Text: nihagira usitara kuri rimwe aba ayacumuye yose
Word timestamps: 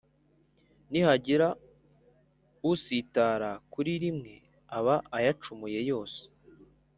nihagira 0.89 1.47
usitara 2.71 3.51
kuri 3.73 3.91
rimwe 4.03 4.33
aba 4.77 4.95
ayacumuye 5.17 5.79
yose 5.91 6.21